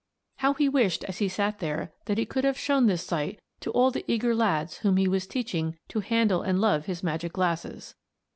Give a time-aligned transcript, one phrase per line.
[0.37, 3.69] How he wished as he sat there that he could have shown this sight to
[3.69, 7.93] all the eager lads whom he was teaching to handle and love his magic glasses.